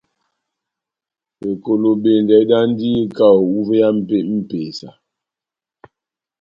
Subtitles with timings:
[1.49, 3.89] Ekolobendɛ edandi kaho uvé ya
[4.29, 4.89] mepesa.